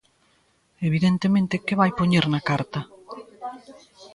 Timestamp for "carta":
2.49-2.79